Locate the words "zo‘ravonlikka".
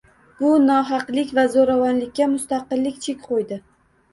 1.57-2.29